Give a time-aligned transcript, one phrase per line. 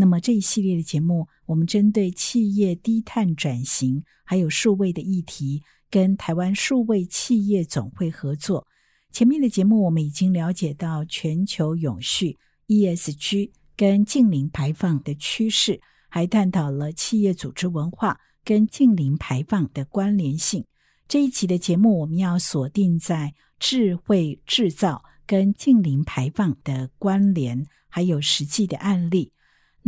[0.00, 5.60] 那么这一系列的节目，我们针对企业低碳转型还有数位的议题，
[5.90, 8.64] 跟台湾数位企业总会合作。
[9.10, 12.38] 前面的节目我们已经了解到全球永续
[12.68, 20.64] ESG 跟净零排放的趋势，还探讨了企业组织文化跟净零排放的关联性。
[21.08, 29.32] 这一期的节目，我们要锁定在智慧制造跟净零排放的关联，还有实际的案例。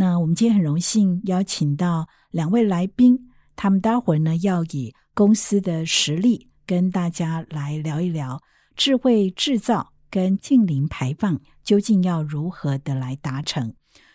[0.01, 8.41] 那我们今天很荣幸邀请到两位来宾，他们待会儿呢要以公司的实力跟大家来聊一聊
[8.75, 13.75] 智慧制造跟净零排放究竟要如何的来达成。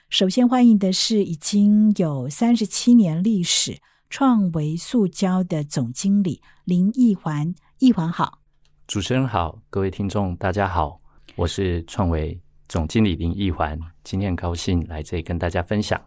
[0.09, 3.77] 首先欢迎的是已经有三十七年历史
[4.09, 8.39] 创维塑胶的总经理林义环，义环好，
[8.87, 10.97] 主持人好，各位听众大家好，
[11.35, 12.41] 我是创维。
[12.67, 16.01] 总经理林奕环，今天很高兴来这里跟大家分享。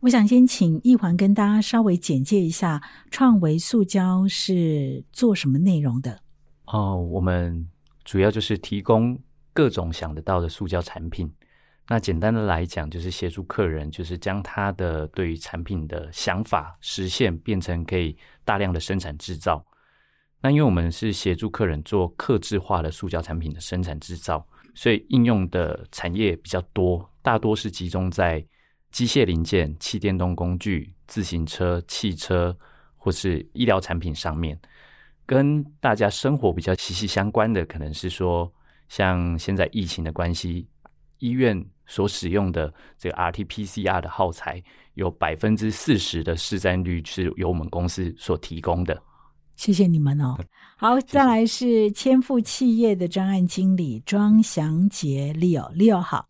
[0.00, 6.20] 我想先请奕环跟大家稍微简介一下创维塑胶是做什么内容的。
[6.66, 7.66] 哦，我们
[8.04, 9.18] 主要就是提供
[9.52, 11.32] 各种想得到的塑胶产品。
[11.88, 19.64] 那简单的来讲，就是协助客人，就是将他的对于产品的想法实现，变成可以大量的生产制造。
[20.40, 24.46] 那因为我们是协助客人做客制化的塑胶产品的生产制造。
[24.74, 28.44] 所以应用的产业比较多，大多是集中在
[28.90, 32.56] 机械零件、气电动工具、自行车、汽车
[32.96, 34.58] 或是医疗产品上面。
[35.26, 38.52] 跟大家生活比较息息相关的，可能是说，
[38.88, 40.68] 像现在疫情的关系，
[41.18, 44.62] 医院所使用的这个 RT-PCR 的耗材，
[44.92, 49.02] 有百分之四十的市占率是由我们公司所提供的。
[49.56, 50.36] 谢谢你们哦。
[50.76, 56.28] 好，再来是千富企业的专案经理庄祥杰 Leo，Leo 好。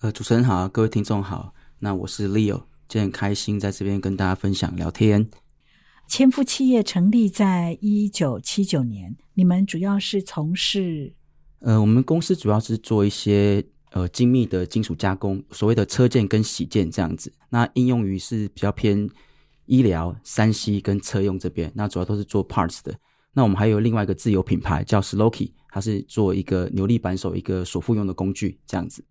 [0.00, 1.52] 呃，主持人好，各位听众好。
[1.80, 5.28] 那我是 Leo，今天很开心在这边跟大家分享聊天。
[6.06, 11.12] 千富企业成立在一九七九年，你们主要是从事？
[11.58, 17.32] 呃，我们公司主要是做一些呃精密的金属加工，所谓的车件跟洗件这样子。
[17.50, 19.10] 那应用于是比较偏。
[19.68, 22.92] 医疗、山西跟车用这边，那主要都是做 parts 的。
[23.32, 29.04] 那我们还有另外一个自有品牌叫 Sloky，它是做一个扭力扳手一个锁腹用的工具，这样子。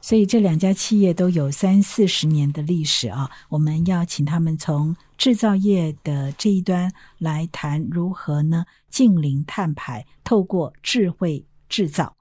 [0.00, 3.30] 所以这两家企业都有三四十年的历史啊。
[3.48, 12.16] 我们要请他们从制造业的这一端来谈如何呢，近零碳排，透过智慧制造。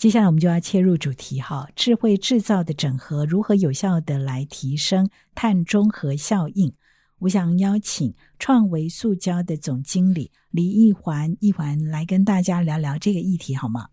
[0.00, 6.72] 接下来我们就要切入主题哈，智慧制造的整合如何有效的来提升碳中和效应？
[7.18, 13.90] 我想邀请创维塑胶的总经理李一环一环来跟大家聊聊这个议题好吗？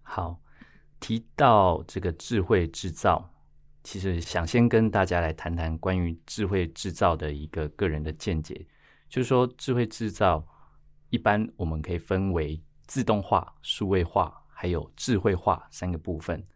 [0.00, 0.40] 好，
[0.98, 3.30] 提到这个智慧制造，
[3.84, 8.66] 其实想先跟大家来谈谈关于智慧制造的一个个人的见解，
[9.10, 10.42] 就是说智慧制造
[11.10, 14.39] 一般我们可以分为自动化、数位化。
[14.60, 16.46] 还有智慧化三个部分。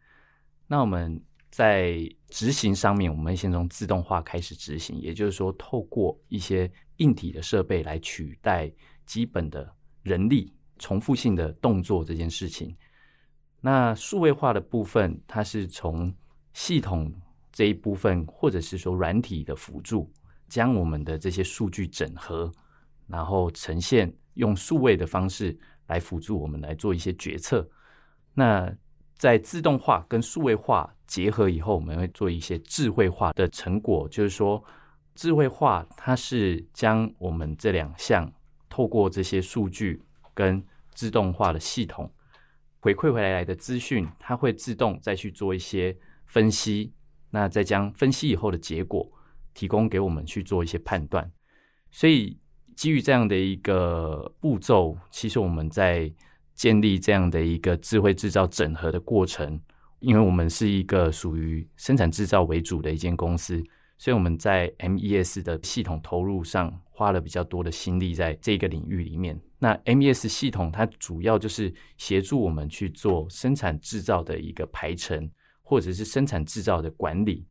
[0.67, 1.19] 那我们
[1.51, 8.71] 在执行上面，我们先从自动化开始执行，也就是说，透过一些硬体的设备来取代
[9.07, 12.77] 基本的人力重复性的动作这件事情。
[13.63, 16.15] 那数位化的部分，它是从
[16.53, 17.11] 系统
[17.51, 20.13] 这一部分，或者是说软体的辅助，
[20.47, 22.53] 将我们的这些数据整合，
[23.07, 27.67] 然后呈现用数位的方式来辅助我们来做一些决策。
[28.35, 28.71] 那
[29.17, 34.09] 在自动化跟数位化结合以后，我们会做一些智慧化的成果。
[34.09, 34.63] 就是说，
[35.15, 38.31] 智慧化它是将我们这两项
[38.69, 40.03] 透过这些数据
[40.35, 42.13] 跟自动化的系统
[42.81, 45.97] 回馈回来来的资讯，它会自动再去做一些
[46.27, 46.93] 分析。
[47.31, 49.11] 那再将分析以后的结果
[49.55, 51.31] 提供给我们去做一些判断。
[51.91, 52.39] 所以
[52.77, 56.13] 基于这样的一个步骤，其实我们在
[56.55, 59.61] 建立这样的一个智慧制造整合的过程，
[60.01, 63.63] 因为我们是一个属于生产制造为主的一间公司，
[63.99, 69.39] 所以我们在 MES 的系统投入上花了比较多的心力在这个领域里面。
[69.59, 75.31] 那 MES 系统它主要就是协助我们去做生产制造的一个排程，
[75.63, 77.47] 或者是生产制造的管理，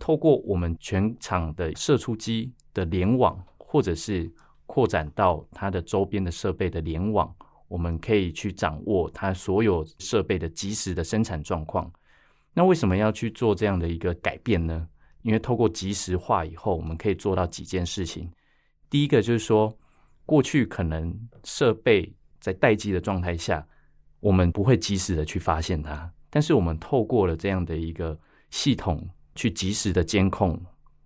[0.00, 4.30] 透过我们全厂的射出机的联网，或者是
[4.66, 7.32] 扩展到它的周边的设备的联网，
[7.68, 11.90] 我们可以去掌握它所有设备的及时的生产状况。
[12.52, 14.88] 那为什么要去做这样的一个改变呢？
[15.22, 18.30] 因为透过即时化以后，我们可以做到几件事情。
[18.88, 19.76] 第一个就是说，
[20.24, 22.10] 过去可能设备
[22.40, 23.66] 在待机的状态下，
[24.20, 28.18] 我们不会及时的去发现它，但是我们透过了这样的一个
[28.50, 30.58] 系统去及时的监控，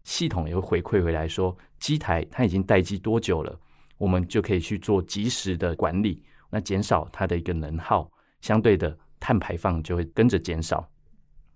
[0.04, 3.58] 系统也会回馈回来说，机台它已经待机多久了，
[3.98, 6.22] 我们就可以去做及时的管理，
[6.54, 8.12] 那减少它的一个能耗，
[8.42, 10.86] 相对的碳排放就会跟着减少。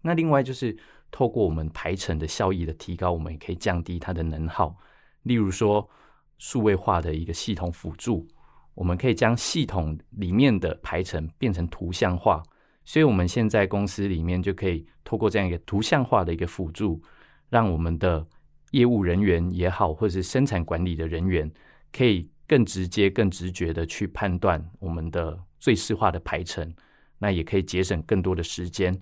[0.01, 0.75] 那另外就是
[1.11, 4.75] 透过我们排程的效益的提高，我们也可以降低它的能耗。
[5.25, 5.87] 例如说，
[6.39, 8.27] 数位化的一个系统辅助，
[8.73, 12.43] 我们可以将系统里面的排程变成图像化。
[12.87, 17.03] 所以，我们现在公司里面就可以透过这样一个图像化的一个辅助，
[17.51, 18.27] 让我们的
[18.71, 21.51] 业务人员也好，或者是生产管理的人员，
[21.93, 26.75] 可以更直接、更直觉的去判断我们的最适化的排程，
[27.19, 29.01] 那也可以节省更多的时间。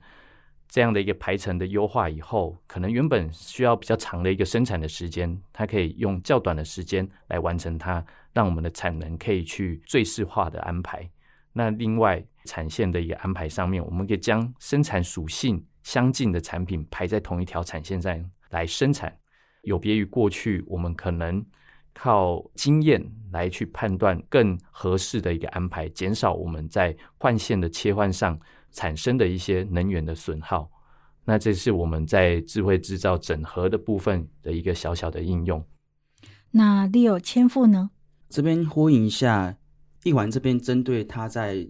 [0.67, 11.09] 这样的一个排程的优化以后，可能原本需要比较长的一个生产的时间，它可以用较短的时间来完成它，让我们的产能可以去最适化的安排。
[11.53, 19.17] 那另外产线的一个安排上面，我们可以将生产属性相近的产品排在同一条产线上来生产，
[19.63, 21.45] 有别于过去我们可能
[21.95, 23.03] 靠经验
[23.33, 28.39] 来去判断更合适的一个安排，减少我们在换线的切换上。
[28.77, 30.69] 产生的一些能源的损耗，
[31.25, 35.65] 那这是我们在智慧制造整合的部分的一个小小的应用。
[36.51, 37.91] 那 Leo 千富呢？
[38.29, 39.57] 这边呼应一下，
[40.03, 41.65] 一环这边针对他在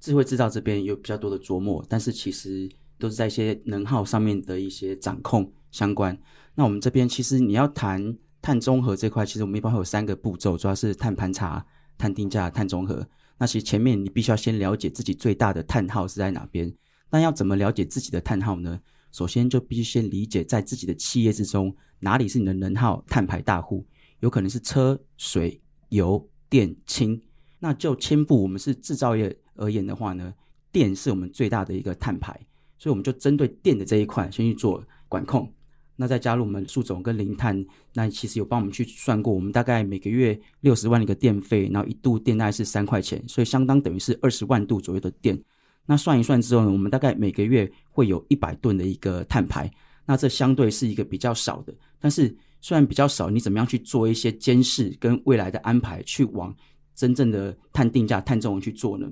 [0.00, 2.68] 智慧制造这边有比较多的琢磨，但是其实
[2.98, 6.18] 都是在一些能耗上面的一些掌控相关。
[6.56, 11.64] 那我们这边其实你要谈碳中和这块，其实我们一般会有三个步骤，主要是碳盘查、
[11.96, 13.08] 碳定价、碳中和。
[13.38, 16.70] 那其实前面你必须要先了解自己最大的碳耗是在哪边。
[17.08, 18.78] 那要怎么了解自己的碳耗呢？
[19.12, 23.86] 首先就必须先理解在自己的企业之中哪里是你的能耗碳排大户，
[24.20, 25.58] 有可能是车、水、
[25.88, 27.18] 油、电、氢。
[27.60, 30.34] 那就千部我们是制造业而言的话呢，
[30.70, 32.38] 电是我们最大的一个碳排，
[32.76, 35.50] 所以我们就针对电的这一块先去做管控。
[35.96, 45.38] 那再加入我们树总跟零碳，那其实有帮我们去算过，我们大概每个月六十万的一个电费，然后一度电大概是三块钱，所以相当等于是二十万度左右的电。
[45.86, 49.70] 那算一算之后呢，我们大概每个月会有一百吨的一个碳排，
[50.04, 51.74] 那这相对是一个比较少的。
[52.00, 56.54] 但是虽然比较少，你怎么样去做一些监视跟未来的安排，去往
[56.94, 59.06] 真正的碳定价、碳中和去做呢？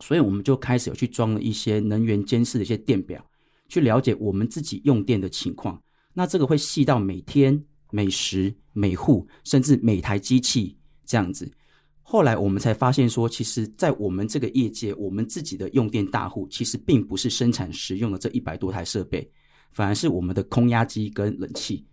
[0.00, 3.24] 所以我们就开始有去装了一些能源监视的一些电表，
[3.68, 5.80] 去了解我们自己用电的情况。
[6.14, 11.50] 那这个会细到每天、每时、每户，甚至每台机器这样子。
[12.00, 19.28] 后来我们才发现说，其实，在我们这个业界，我们自己的用电大户，其实并不是生产使用的这一百多台设备，
[19.72, 21.84] 反而是我们的空压机跟冷气。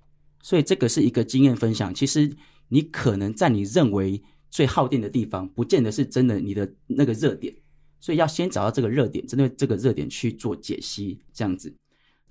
[0.44, 1.94] 所以这个是一个经验分享。
[1.94, 2.32] 其实
[2.68, 7.56] 你可能在你认为最耗电的地方，不见得是真的你的那个热点。
[8.00, 11.74] 所以要先找到这个热点，针对这个热点去做解析，这样子。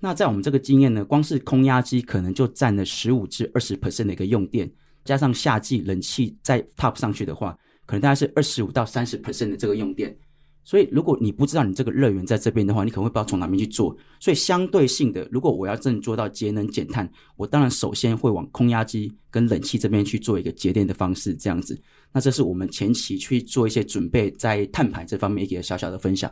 [0.03, 4.69] 那在我们这个经验呢，光是空压机可能就占了十五至二十 percent 的一个用电，
[5.05, 7.55] 加上夏季冷气再 top 上去的话，
[7.85, 10.17] 可能大概是二十五到三十 percent 的这个用电。
[10.63, 13.95] 所以如果你不知道你这个热源在这边的话，你可能会不知道从哪边去做。
[14.19, 21.79] 所以相对性的，如果我要真做到节能减碳，我当然首先会往空压机跟冷气这边去做一个节电的方式，这样子。
[22.11, 26.31] 那这是我们前期去做一些准备，在碳排这方面一个小小的分享。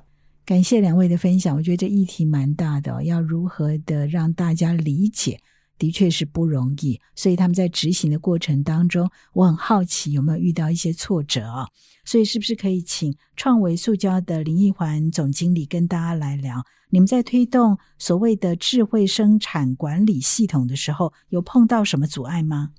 [0.49, 5.39] 感谢两位的分享，我觉得这议题蛮大的，要如何的让大家理解，
[5.77, 6.99] 的确是不容易。
[7.13, 11.67] 所以他们在执行的过程当中，我很好奇有没有遇到一些挫折啊？
[12.03, 22.71] 所以是不是可以请创维塑胶的林奕环总经理跟大家来聊，你们在推动所谓的智慧生产管理系统的时候，有碰到什么阻碍吗？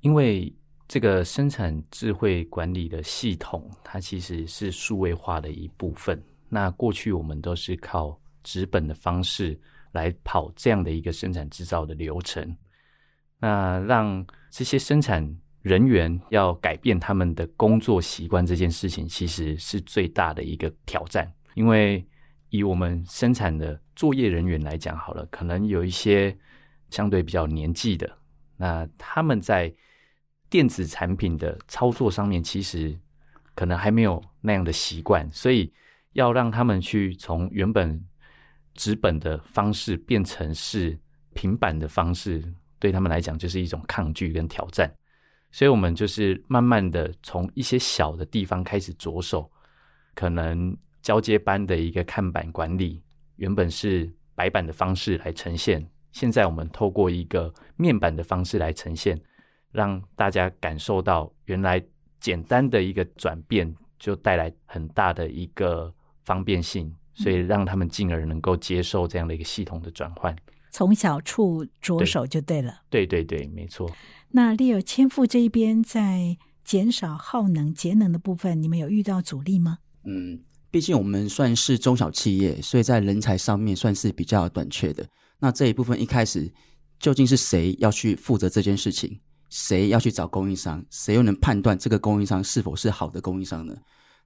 [0.00, 0.50] 因为
[0.88, 6.18] 这个生产智慧管理的系统，它其实是数位化的一部分。
[6.50, 9.60] 那过去我们都是靠纸本的方式
[9.92, 12.56] 来跑这样的一个生产制造的流程，
[13.38, 21.30] 那让这些生产人员要改变他们的工作习惯这件事情，其实是最大的一个挑战。
[21.54, 22.06] 因为
[22.48, 26.34] 以我们生产的作业人员来讲，好了，可能有一些
[26.88, 28.10] 相对比较年纪的，
[28.56, 29.74] 那他们在
[30.48, 32.98] 电子产品的操作上面，其实
[33.54, 35.70] 可能还没有那样的习惯，所以。
[36.12, 38.02] 要让他们去从原本
[38.74, 40.98] 纸本的方式变成是
[41.34, 42.42] 平板的方式，
[42.78, 44.92] 对他们来讲就是一种抗拒跟挑战。
[45.50, 49.50] 所以我们就是慢慢的从一些小的地方开始着手，
[50.14, 53.02] 可能交接班的一个看板管理，
[53.36, 59.18] 原本是白板的方式来呈现，现在我们透过一个面板的方式来呈现，
[59.72, 61.82] 让大家感受到原来
[62.20, 65.92] 简单的一个转变就带来很大的一个
[66.28, 70.36] 方便性，所以让他们进而能够接受这样的一个系统的转换。
[70.70, 72.82] 从小处着手就对了。
[72.90, 73.90] 对对对，没错。
[74.28, 79.78] 那 Leo 千富这一边在减少耗能、节能的部分，你们有遇到阻力吗？
[80.04, 80.38] 嗯，
[80.70, 85.08] 毕竟我们算是中小企业，所以在人才上面算是比较短缺的。
[85.38, 86.52] 那这一部分一开始
[87.00, 89.18] 究竟是谁要去负责这件事情？
[89.48, 90.84] 谁要去找供应商？
[90.90, 93.74] 谁又能判断这个供应商是否是好的供应商呢？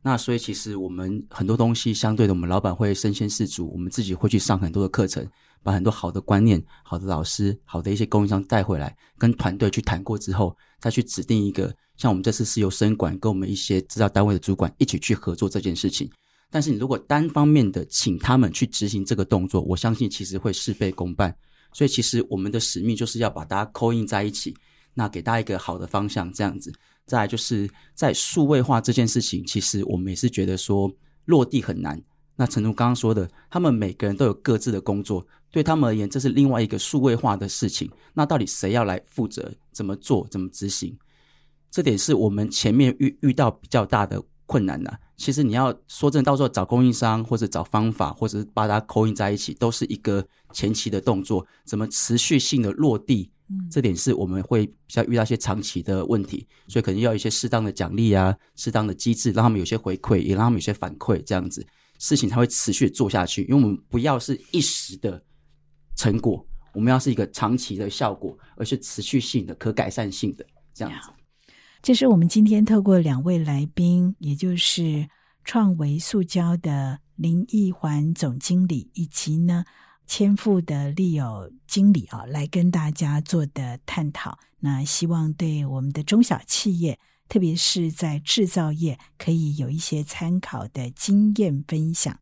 [0.02, 5.26] 那所以其实我们很多东西相对的，我们老板会身先士卒，我们自己会去上很多的课程。
[5.64, 11.72] 把很多好的观念、好的老师、好的一些供应商带回来，跟团队去谈过之后，再去指定一个。
[11.96, 16.10] 像我们这次是由生管跟我们一些制造单位的主管一起去合作这件事情。
[16.50, 21.32] 但是你如果单方面的请他们去执行这个动作，我相信其实会事倍功半。
[21.72, 24.52] 所以其实我们的使命就是要把大家扣印在一起，
[24.94, 26.72] 那给大家一个好的方向，这样子。
[27.04, 30.90] 再来就是在数位化这件事情，其实我们也是觉得说
[31.24, 32.00] 落地很难。
[32.36, 35.26] 那陈如刚刚说的，他们每个人都有各自的工作。
[35.50, 37.90] 对他们而言，这是另外一个数位化的事情。
[38.14, 39.52] 那到底谁要来负责？
[39.70, 40.26] 怎么做？
[40.30, 40.96] 怎么执行？
[41.70, 44.98] 这点是我们前面遇遇到比较大的困难的。
[45.18, 51.46] 其实你要说真，到时候找供应商，或者找方法，或者是把它扣印在一起，都是一个前期的动作。
[51.66, 53.30] 怎么持续性的落地？
[53.48, 56.46] 嗯，这点是我们会比较遇到一些长期的问题。
[56.68, 61.66] 所以可能要一些适当的奖励啊，适当的机制，让他们有些回馈，也让他们有些反馈，这样子
[61.98, 63.42] 事情才会持续做下去。
[63.42, 65.22] 因为我们不要是一时的。
[65.94, 71.10] 成果，我们要是一个长期的效果，而是持续性的、可改善性的这样子。
[71.82, 75.06] 这是我们今天透过两位来宾，也就是
[75.44, 79.62] 创维塑胶的林义环总经理，以及呢
[80.06, 84.38] 千富的利友经理啊，来跟大家做的探讨。
[84.60, 92.18] 那希望对我们的中小企业，特别是在制造业，可以有一些参考的经验分享。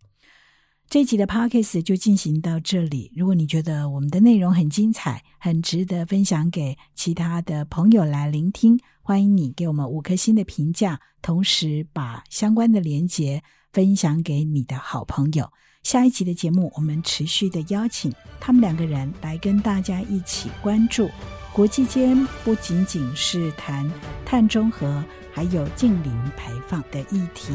[0.89, 3.13] 这一集的 podcast 就进行到这里。
[3.15, 15.53] 如果你觉得我们的内容很精彩，很值得分享给其他的朋友来聆听，欢迎你给我们五颗星的评价，同时把相关的连结分享给你的好朋友。
[15.83, 21.11] 下一集的节目，我们持续的邀请他们两个人来跟大家一起关注
[21.53, 23.91] 国际间不仅仅是谈
[24.25, 27.53] 碳中和，还有近零排放的议题，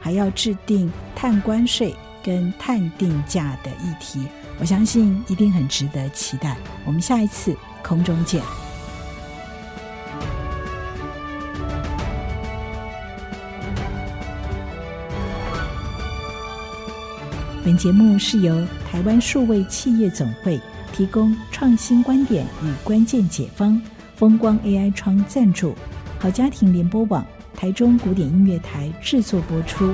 [0.00, 1.94] 还要制定碳关税。
[2.24, 4.26] 跟碳定价的议题，
[4.58, 6.56] 我相信一定很值得期待。
[6.84, 8.42] 我们下一次空中见。
[17.66, 20.56] 本节目是由台湾数位企业总会
[20.92, 23.82] 提供创新观点与关键解方，
[24.14, 25.74] 风光 AI 窗赞助，
[26.16, 29.92] 好家庭联播网台中古典音乐台制作播出。